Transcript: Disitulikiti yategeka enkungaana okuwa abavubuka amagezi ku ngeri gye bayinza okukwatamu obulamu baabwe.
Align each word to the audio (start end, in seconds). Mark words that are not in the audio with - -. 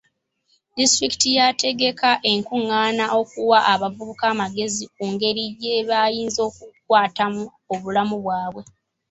Disitulikiti 0.77 1.29
yategeka 1.37 2.09
enkungaana 2.31 3.05
okuwa 3.19 3.59
abavubuka 3.73 4.25
amagezi 4.33 4.83
ku 4.95 5.03
ngeri 5.11 5.43
gye 5.59 5.75
bayinza 5.89 6.39
okukwatamu 6.49 7.43
obulamu 7.73 8.17
baabwe. 8.25 8.63